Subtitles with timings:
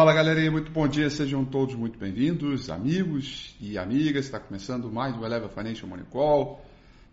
[0.00, 4.24] Fala galerinha, muito bom dia, sejam todos muito bem-vindos, amigos e amigas.
[4.24, 6.64] Está começando mais o Eleva Financial Money Call,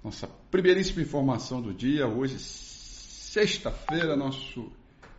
[0.02, 2.08] nossa primeiríssima informação do dia.
[2.08, 4.71] Hoje, sexta-feira, nosso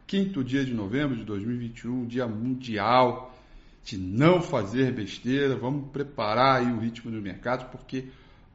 [0.07, 3.37] quinto dia de novembro de 2021, dia mundial
[3.85, 5.55] de não fazer besteira.
[5.55, 8.07] Vamos preparar aí o ritmo do mercado, porque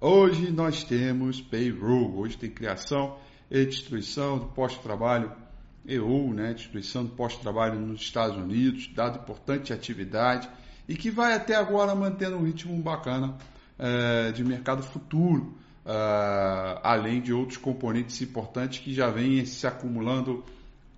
[0.01, 3.19] hoje nós temos payroll, hoje tem criação
[3.51, 5.42] e destruição do pós-trabalho
[5.85, 10.49] EU, né, Instituição do Pós-Trabalho nos Estados Unidos, dado importante atividade
[10.87, 13.35] e que vai até agora mantendo um ritmo bacana
[13.77, 20.43] é, de mercado futuro, é, além de outros componentes importantes que já vêm se acumulando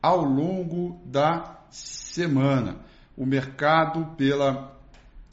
[0.01, 2.77] ao longo da semana.
[3.17, 4.75] O mercado pela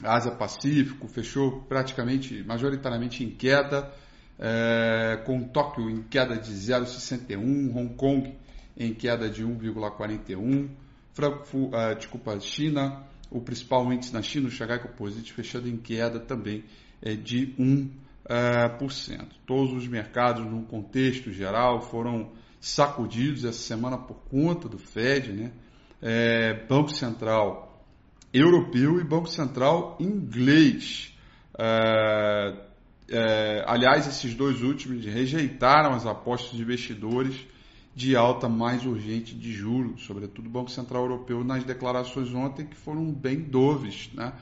[0.03, 3.93] Ásia Pacífico fechou praticamente, majoritariamente em queda,
[4.38, 8.41] é, com Tóquio em queda de 0,61, Hong Kong
[8.77, 10.69] em queda de 1,41.
[11.12, 16.19] Frankfurt, uh, desculpa, China, o principal índice na China, o Shanghai Composite, fechando em queda
[16.21, 16.65] também
[17.00, 17.91] é, de 1%.
[18.25, 22.31] Uh, Todos os mercados, no contexto geral, foram
[22.61, 25.53] sacudidos essa semana por conta do Fed, né?
[26.00, 27.84] É, Banco Central
[28.32, 31.12] europeu e Banco Central inglês.
[31.59, 32.55] É,
[33.11, 37.37] é, aliás, esses dois últimos rejeitaram as apostas de investidores
[37.94, 42.76] de alta mais urgente de juros, sobretudo o Banco Central Europeu, nas declarações ontem, que
[42.76, 44.32] foram bem doves, né?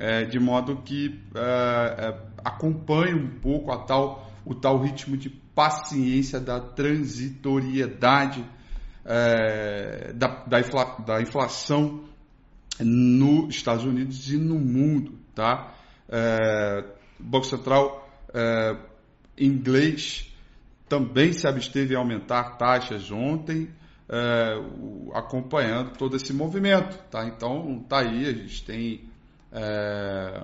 [0.00, 5.28] É, de modo que é, é, acompanhe um pouco a tal, o tal ritmo de
[5.28, 8.44] paciência da transitoriedade
[9.04, 12.04] é, da, da, infla, da, inflação
[12.78, 15.18] nos Estados Unidos e no mundo.
[15.34, 15.74] Tá?
[16.08, 16.84] É,
[17.18, 18.76] Banco Central é,
[19.36, 20.32] inglês
[20.88, 23.68] também se absteve a aumentar taxas ontem,
[24.08, 24.60] é,
[25.14, 26.98] acompanhando todo esse movimento.
[27.10, 27.26] Tá?
[27.26, 29.04] Então, tá aí, a gente tem
[29.52, 30.42] é,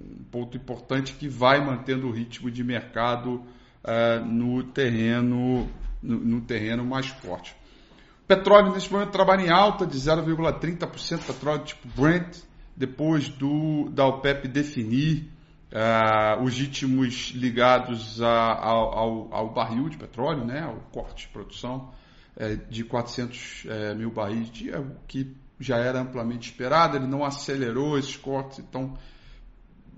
[0.00, 3.42] um ponto importante que vai mantendo o ritmo de mercado
[3.82, 5.68] é, no, terreno,
[6.02, 7.56] no, no, terreno mais forte.
[8.26, 12.38] Petróleo, nesse momento, trabalha em alta de 0,30%, petróleo tipo Brent,
[12.76, 15.35] depois do, da OPEP definir
[15.72, 21.90] Uh, os ritmos ligados a, ao, ao, barril de petróleo, né, ao corte de produção
[22.36, 27.24] é, de 400 é, mil barris, de, é, que já era amplamente esperado, ele não
[27.24, 28.96] acelerou esses cortes, então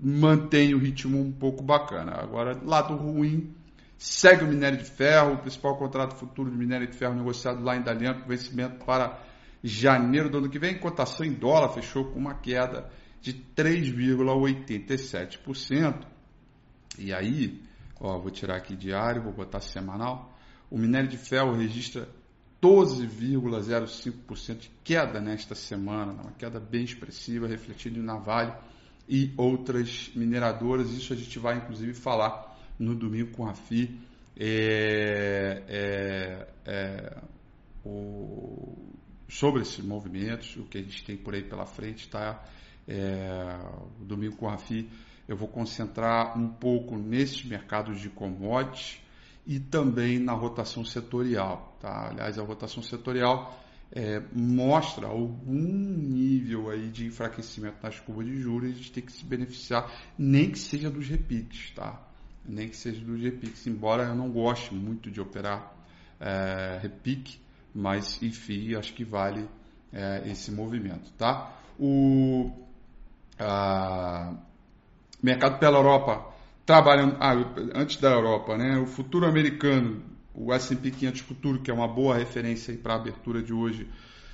[0.01, 2.13] mantém o ritmo um pouco bacana.
[2.13, 3.53] Agora, lado ruim,
[3.97, 7.75] segue o minério de ferro, o principal contrato futuro de minério de ferro negociado lá
[7.75, 9.19] em Dalian, com vencimento para
[9.61, 12.89] janeiro do ano que vem, cotação em dólar fechou com uma queda
[13.21, 16.05] de 3,87%.
[16.97, 17.61] E aí,
[17.99, 20.35] ó, vou tirar aqui diário, vou botar semanal.
[20.69, 22.07] O minério de ferro registra
[22.61, 28.53] 12,05% de queda nesta semana, uma queda bem expressiva, refletindo na Vale
[29.07, 30.91] e outras mineradoras.
[30.91, 33.97] Isso a gente vai inclusive falar no domingo com a FI.
[34.37, 37.17] É, é, é,
[37.83, 38.77] o,
[39.27, 42.41] sobre esses movimentos, o que a gente tem por aí pela frente, está
[42.89, 43.59] é,
[44.01, 44.89] o domingo com a Rafi,
[45.27, 48.99] eu vou concentrar um pouco nesses mercados de commodities
[49.45, 51.77] e também na rotação setorial.
[51.79, 52.09] Tá?
[52.09, 58.69] Aliás, a rotação setorial é, mostra algum nível aí de enfraquecimento nas curvas de juros
[58.69, 62.01] e a gente tem que se beneficiar, nem que seja dos repiques, tá?
[62.43, 65.75] Nem que seja dos repiques, embora eu não goste muito de operar
[66.19, 67.39] é, repique,
[67.73, 69.47] mas enfim, acho que vale
[69.93, 71.55] é, esse movimento, tá?
[71.79, 72.51] O,
[73.39, 74.33] ah,
[75.21, 76.33] mercado pela Europa
[76.65, 77.33] trabalhando ah,
[77.73, 78.77] antes da Europa, né?
[78.77, 80.03] O futuro americano,
[80.33, 83.87] o S&P 500 futuro, que é uma boa referência para a abertura de hoje,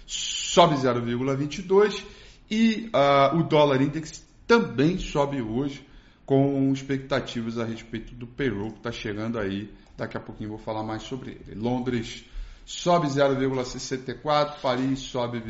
[0.06, 2.04] sobe 0,22
[2.52, 5.88] e ah, o dólar index também sobe hoje
[6.26, 9.72] com expectativas a respeito do payroll que está chegando aí.
[9.96, 11.56] Daqui a pouquinho vou falar mais sobre ele.
[11.56, 12.26] Londres
[12.66, 15.42] sobe 0,64, Paris sobe,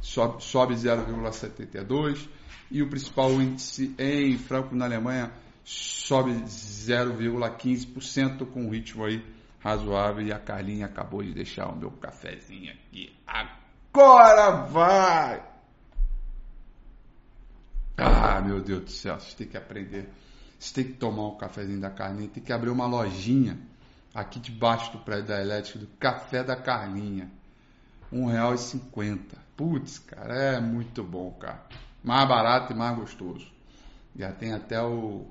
[0.00, 2.26] sobe, sobe 0,72
[2.70, 5.32] e o principal índice em Frankfurt, na Alemanha,
[5.64, 9.24] sobe 0,15% com um ritmo aí
[9.58, 13.12] razoável e a Carlinha acabou de deixar o meu cafezinho aqui.
[13.26, 15.44] Agora vai!
[17.96, 20.08] Ah, meu Deus do céu, você tem que aprender.
[20.58, 23.58] Você tem que tomar um cafezinho da Carlinha, tem que abrir uma lojinha
[24.16, 27.30] aqui debaixo do prédio da elétrica do Café da Carlinha.
[28.10, 29.20] R$1,50.
[29.56, 31.66] Putz, cara, é muito bom, cara
[32.06, 33.44] mais barato e mais gostoso.
[34.14, 35.26] Já tem até o,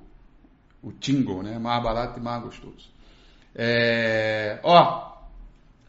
[0.82, 1.58] o Tingle, né?
[1.58, 2.90] Mais barato e mais gostoso.
[3.54, 5.16] É, ó,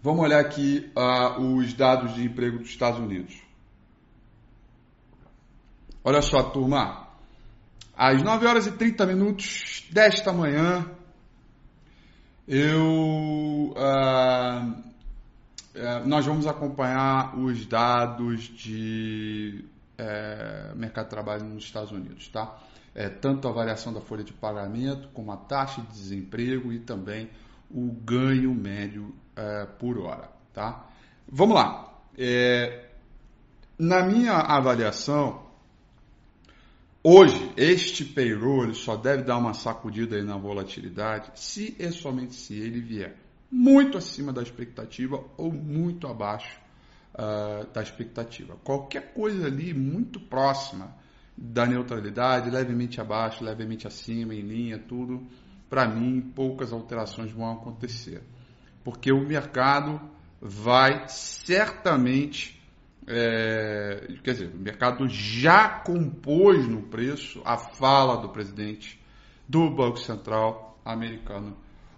[0.02, 3.36] vamos olhar aqui uh, os dados de emprego dos Estados Unidos.
[6.06, 7.06] Olha só, turma.
[7.94, 10.90] Às 9 horas e 30 minutos desta manhã,
[12.48, 13.74] eu.
[13.76, 14.72] Uh,
[15.76, 19.66] uh, nós vamos acompanhar os dados de
[20.00, 22.58] uh, mercado de trabalho nos Estados Unidos, tá?
[22.96, 27.30] É, tanto a variação da folha de pagamento, como a taxa de desemprego e também
[27.70, 30.88] o ganho médio é, por hora, tá?
[31.30, 31.94] Vamos lá.
[32.18, 32.90] É,
[33.78, 35.47] na minha avaliação,
[37.10, 42.56] hoje este payroll só deve dar uma sacudida aí na volatilidade se e somente se
[42.56, 43.16] ele vier
[43.50, 46.60] muito acima da expectativa ou muito abaixo
[47.14, 48.58] uh, da expectativa.
[48.64, 50.94] Qualquer coisa ali muito próxima
[51.38, 55.26] da neutralidade, levemente abaixo, levemente acima, em linha, tudo,
[55.70, 58.22] para mim, poucas alterações vão acontecer.
[58.84, 60.02] Porque o mercado
[60.42, 62.57] vai certamente,
[63.08, 69.02] é, quer dizer, o mercado já compôs no preço a fala do presidente
[69.48, 71.56] do Banco Central americano,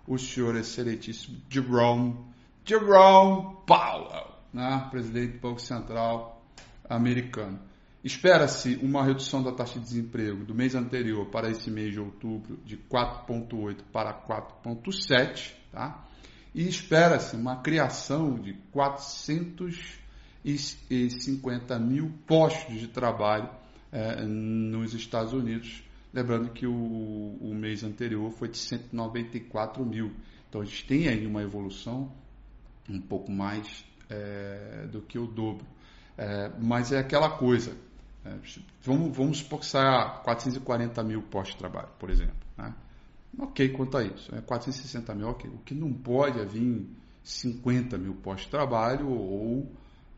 [0.08, 2.16] o senhor excelentíssimo Jerome,
[2.64, 6.44] Jerome Powell, né, presidente do Banco Central
[6.88, 7.60] americano.
[8.04, 12.58] Espera-se uma redução da taxa de desemprego do mês anterior para esse mês de outubro
[12.64, 16.06] de 4,8 para 4,7, tá?
[16.54, 18.54] E espera-se uma criação de
[20.44, 23.50] 450 mil postos de trabalho
[23.92, 25.84] é, nos Estados Unidos.
[26.14, 30.12] Lembrando que o, o mês anterior foi de 194 mil.
[30.48, 32.12] Então a gente tem aí uma evolução
[32.90, 35.66] um pouco mais é, do que o dobro.
[36.18, 37.76] É, mas é aquela coisa,
[38.84, 42.36] vamos, vamos saia 440 mil postos de trabalho, por exemplo.
[42.58, 42.74] Né?
[43.38, 44.34] Ok quanto a isso.
[44.36, 45.50] É 460 mil, ok.
[45.50, 46.90] O que não pode é vir
[47.24, 49.72] 50 mil postos de trabalho ou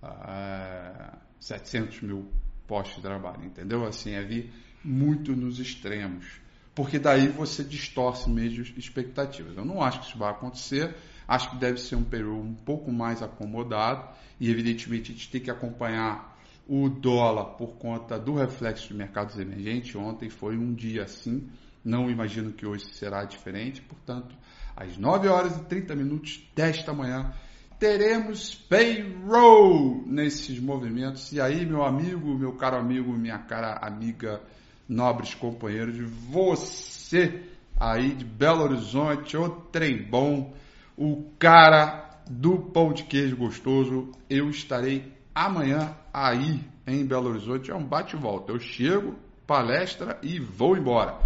[0.04, 2.32] é, 700 mil
[2.68, 3.86] postos de trabalho, entendeu?
[3.86, 4.52] Assim, é vir
[4.84, 6.40] muito nos extremos.
[6.74, 9.58] Porque daí você distorce mesmo expectativas.
[9.58, 10.96] Eu não acho que isso vai acontecer.
[11.28, 14.08] Acho que deve ser um período um pouco mais acomodado.
[14.40, 19.38] E, evidentemente, a gente tem que acompanhar o dólar por conta do reflexo de mercados
[19.38, 19.94] emergentes.
[19.96, 21.50] Ontem foi um dia assim,
[21.84, 23.82] não imagino que hoje será diferente.
[23.82, 24.34] Portanto,
[24.76, 27.34] às 9 horas e 30 minutos desta manhã,
[27.82, 31.32] teremos payroll nesses movimentos.
[31.32, 34.40] E aí, meu amigo, meu caro amigo, minha cara amiga,
[34.88, 35.98] nobres companheiros,
[36.30, 37.42] você
[37.80, 40.54] aí de Belo Horizonte, o trem bom,
[40.96, 47.76] o cara do pão de queijo gostoso, eu estarei amanhã aí em Belo Horizonte é
[47.76, 48.52] um bate volta.
[48.52, 49.16] Eu chego,
[49.48, 51.18] palestra e vou embora,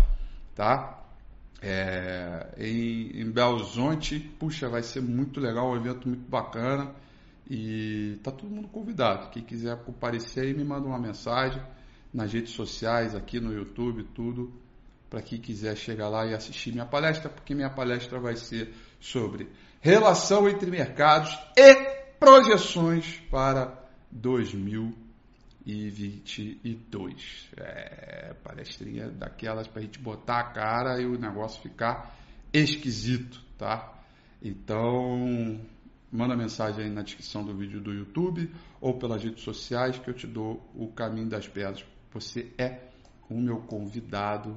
[0.55, 0.94] tá?
[1.67, 6.93] É, em, em Belo Horizonte, puxa, vai ser muito legal, um evento muito bacana
[7.50, 9.31] e tá todo mundo convidado.
[9.31, 11.60] Quem quiser comparecer aí, me manda uma mensagem
[12.13, 14.53] nas redes sociais, aqui no YouTube, tudo,
[15.10, 19.50] para quem quiser chegar lá e assistir minha palestra, porque minha palestra vai ser sobre
[19.81, 21.75] relação entre mercados e
[22.19, 23.74] projeções para
[25.65, 27.50] 2022.
[27.57, 32.15] É, palestrinha daquelas para a gente botar a cara e o negócio ficar
[32.53, 33.93] esquisito, tá?
[34.41, 35.60] Então,
[36.12, 40.13] manda mensagem aí na descrição do vídeo do YouTube ou pelas redes sociais que eu
[40.13, 41.84] te dou o caminho das pedras.
[42.12, 42.89] Você é
[43.27, 44.55] o meu convidado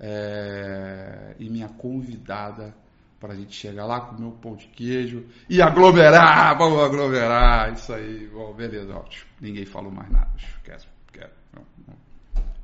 [0.00, 2.74] é, e minha convidada
[3.20, 7.92] para a gente chegar lá, comer um pão de queijo e aglomerar, vamos aglomerar, isso
[7.92, 9.28] aí, bom, beleza, ótimo.
[9.40, 11.96] Ninguém falou mais nada, esquece, quer, não, não,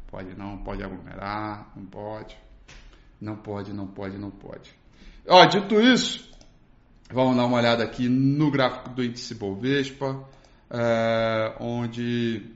[0.07, 2.37] pode não, pode aglomerar, não pode,
[3.21, 4.73] não pode, não pode, não pode.
[5.27, 6.31] Ó, dito isso,
[7.11, 10.25] vamos dar uma olhada aqui no gráfico do índice Bovespa,
[10.71, 12.47] é, onde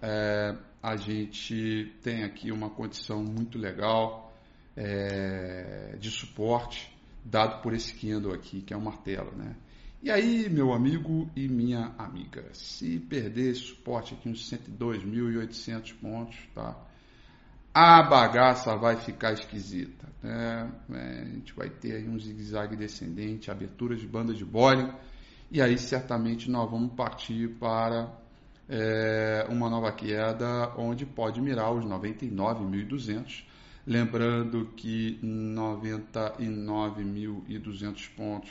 [0.00, 4.32] é, a gente tem aqui uma condição muito legal
[4.74, 6.91] é, de suporte
[7.24, 9.56] dado por esse candle aqui, que é um martelo, né?
[10.02, 16.36] E aí, meu amigo e minha amiga, se perder esse suporte aqui uns 102.800 pontos,
[16.54, 16.76] tá?
[17.72, 20.70] A bagaça vai ficar esquisita, né?
[20.90, 24.94] É, a gente vai ter aí um zigue-zague descendente, abertura de banda de Bollinger,
[25.50, 28.12] e aí certamente nós vamos partir para
[28.68, 33.44] é, uma nova queda onde pode mirar os 99.200
[33.86, 38.50] Lembrando que 99.200 pontos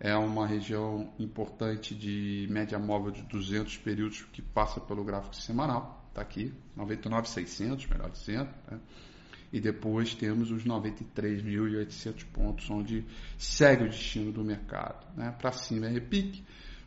[0.00, 6.02] é uma região importante de média móvel de 200 períodos que passa pelo gráfico semanal.
[6.08, 8.48] Está aqui, 99.600, melhor dizendo.
[8.70, 8.80] Né?
[9.52, 13.04] E depois temos os 93.800 pontos, onde
[13.36, 15.06] segue o destino do mercado.
[15.14, 15.30] Né?
[15.38, 16.42] Para cima é repique,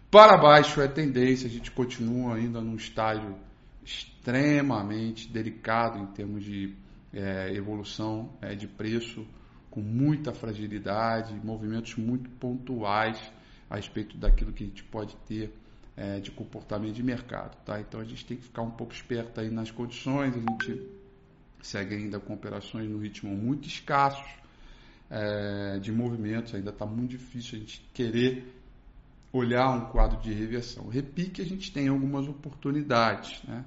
[0.09, 3.35] para baixo é tendência, a gente continua ainda num estágio
[3.83, 6.73] extremamente delicado em termos de
[7.15, 9.25] é, evolução é, de preço,
[9.71, 13.19] com muita fragilidade, movimentos muito pontuais
[13.69, 15.51] a respeito daquilo que a gente pode ter
[15.95, 17.55] é, de comportamento de mercado.
[17.63, 17.79] Tá?
[17.79, 20.87] Então a gente tem que ficar um pouco esperto aí nas condições, a gente
[21.61, 24.23] segue ainda com operações no ritmo muito escasso
[25.09, 28.53] é, de movimentos, ainda está muito difícil a gente querer
[29.31, 30.87] olhar um quadro de reversão.
[30.87, 33.65] Repique a gente tem algumas oportunidades, né?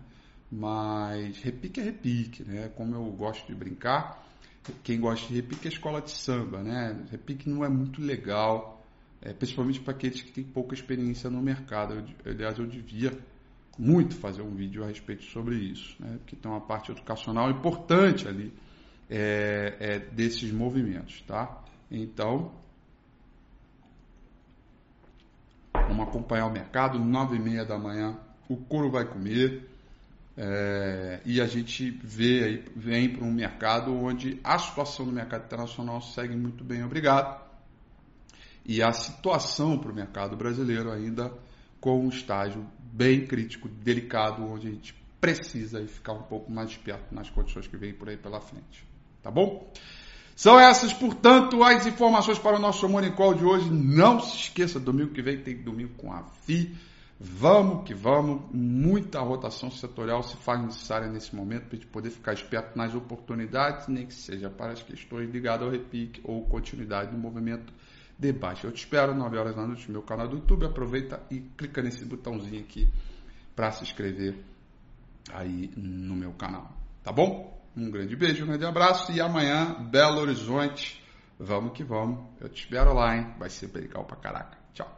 [0.50, 2.71] Mas repique é repique, né?
[2.76, 4.26] como eu gosto de brincar,
[4.83, 7.05] quem gosta de repique é escola de samba, né?
[7.11, 8.83] repique não é muito legal,
[9.21, 11.95] é, principalmente para aqueles que têm pouca experiência no mercado.
[11.95, 13.19] Eu, aliás, eu devia
[13.78, 16.19] muito fazer um vídeo a respeito sobre isso, né?
[16.19, 18.52] porque tem uma parte educacional importante ali
[19.09, 21.23] é, é, desses movimentos.
[21.23, 21.62] Tá?
[21.90, 22.52] Então,
[25.73, 29.69] vamos acompanhar o mercado, nove e meia da manhã, o couro vai comer.
[30.40, 35.47] É, e a gente vê aí, vem para um mercado onde a situação do mercado
[35.47, 37.49] internacional segue muito bem, obrigado
[38.68, 41.33] e a situação para o mercado brasileiro ainda
[41.80, 47.14] com um estágio bem crítico, delicado, onde a gente precisa ficar um pouco mais esperto
[47.14, 48.87] nas condições que vem por aí pela frente.
[49.23, 49.73] Tá bom?
[50.37, 53.71] São essas, portanto, as informações para o nosso Morning Call de hoje.
[53.71, 56.76] Não se esqueça, domingo que vem tem domingo com a FI.
[57.20, 62.10] Vamos que vamos, muita rotação setorial se faz necessária nesse momento para a gente poder
[62.10, 67.10] ficar esperto nas oportunidades, nem que seja para as questões ligadas ao repique ou continuidade
[67.10, 67.72] do movimento
[68.16, 68.64] debate.
[68.64, 70.66] Eu te espero 9 horas da noite no meu canal do YouTube.
[70.66, 72.88] Aproveita e clica nesse botãozinho aqui
[73.56, 74.37] para se inscrever
[75.32, 76.72] aí no meu canal.
[77.02, 77.58] Tá bom?
[77.76, 81.04] Um grande beijo, um grande abraço e amanhã, Belo Horizonte.
[81.38, 82.25] Vamos que vamos.
[82.40, 83.34] Eu te espero lá, hein?
[83.38, 84.58] Vai ser legal pra caraca.
[84.72, 84.92] Tchau.